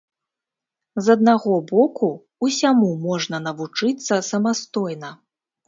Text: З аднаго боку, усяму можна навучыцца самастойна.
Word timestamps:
З 1.07 1.17
аднаго 1.17 1.53
боку, 1.73 2.09
усяму 2.49 2.89
можна 3.05 3.43
навучыцца 3.51 4.21
самастойна. 4.33 5.15